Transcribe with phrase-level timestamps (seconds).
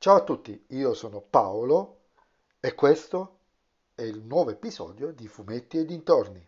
[0.00, 2.02] Ciao a tutti, io sono Paolo
[2.60, 3.38] e questo
[3.96, 6.46] è il nuovo episodio di Fumetti e dintorni.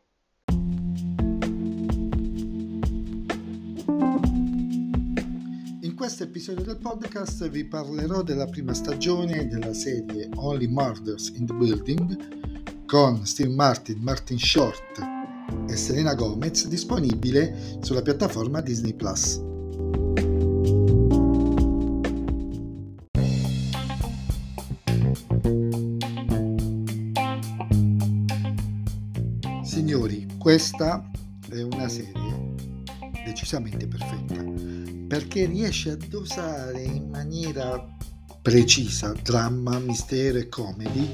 [5.80, 11.46] In questo episodio del podcast vi parlerò della prima stagione della serie Only Murders in
[11.46, 15.00] the Building con Steve Martin, Martin Short
[15.68, 18.94] e Selena Gomez disponibile sulla piattaforma Disney.
[29.62, 31.10] Signori, questa
[31.48, 32.54] è una serie
[33.24, 34.44] decisamente perfetta
[35.08, 37.84] perché riesce a dosare in maniera
[38.40, 41.08] precisa dramma, mistero e comedy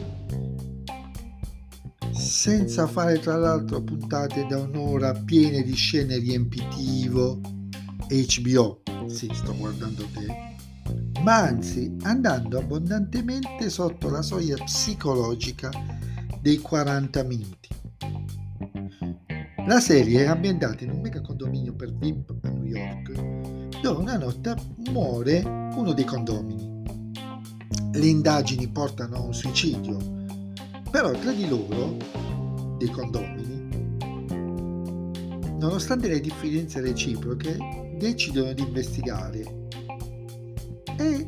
[2.12, 7.40] senza fare tra l'altro puntate da un'ora piene di scene riempitivo.
[8.08, 10.56] HBO, sì, sto guardando te,
[11.26, 15.70] ma anzi andando abbondantemente sotto la soglia psicologica
[16.40, 17.68] dei 40 minuti.
[19.66, 24.16] La serie è ambientata in un mega condominio per VIP a New York, dove una
[24.16, 24.54] notte
[24.92, 25.42] muore
[25.74, 26.84] uno dei condomini.
[27.90, 29.96] Le indagini portano a un suicidio,
[30.92, 31.96] però tra di loro,
[32.78, 33.68] dei condomini,
[35.58, 37.58] nonostante le differenze reciproche,
[37.98, 39.65] decidono di investigare
[40.98, 41.26] e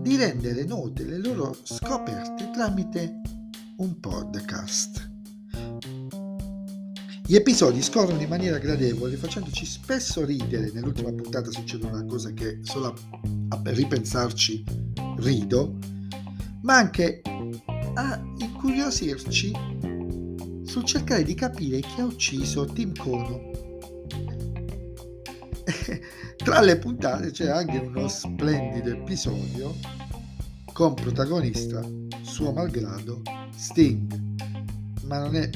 [0.00, 3.20] di rendere note le loro scoperte tramite
[3.76, 5.10] un podcast.
[7.28, 10.70] Gli episodi scorrono in maniera gradevole, facendoci spesso ridere.
[10.72, 12.94] Nell'ultima puntata succede una cosa che solo
[13.48, 14.64] a, ripensarci
[15.16, 15.76] rido,
[16.62, 17.22] ma anche
[17.94, 19.52] a incuriosirci
[20.62, 23.55] sul cercare di capire chi ha ucciso Tim Kono.
[26.36, 29.74] Tra le puntate c'è anche uno splendido episodio
[30.72, 31.82] con protagonista,
[32.22, 33.22] suo malgrado,
[33.54, 34.24] Sting.
[35.04, 35.50] Ma non è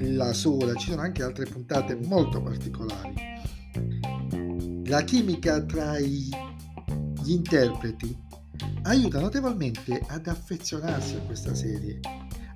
[0.00, 3.14] la sola, ci sono anche altre puntate molto particolari.
[4.86, 6.30] La chimica tra gli
[7.24, 8.16] interpreti
[8.82, 12.00] aiuta notevolmente ad affezionarsi a questa serie,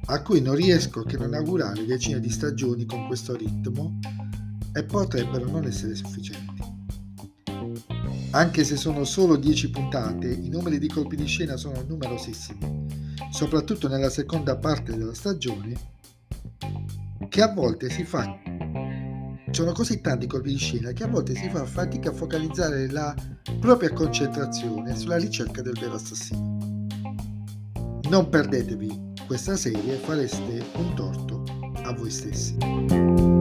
[0.07, 3.99] a cui non riesco che non augurare decine di stagioni con questo ritmo
[4.73, 6.52] e potrebbero non essere sufficienti.
[8.33, 12.87] Anche se sono solo 10 puntate, i numeri di colpi di scena sono numerosissimi,
[13.31, 15.91] soprattutto nella seconda parte della stagione
[17.29, 18.41] che a volte si fa
[19.53, 23.15] sono così tanti colpi di scena che a volte si fa fatica a focalizzare la
[23.61, 26.87] propria concentrazione sulla ricerca del vero assassino.
[28.09, 31.45] Non perdetevi questa serie, fareste un torto
[31.85, 33.32] a voi stessi.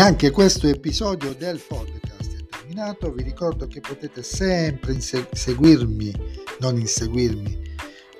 [0.00, 3.12] Anche questo episodio del podcast è terminato.
[3.12, 6.14] Vi ricordo che potete sempre seguirmi
[6.60, 7.66] non inseguirmi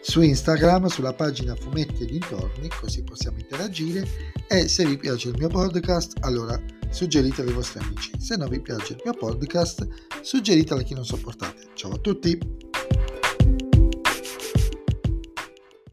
[0.01, 4.07] su Instagram, sulla pagina Fumetti e dintorni, così possiamo interagire
[4.49, 8.11] e se vi piace il mio podcast, allora suggeritelo ai vostri amici.
[8.19, 9.87] Se non vi piace il mio podcast,
[10.21, 11.69] suggeritelo a chi non sopportate.
[11.75, 12.68] Ciao a tutti!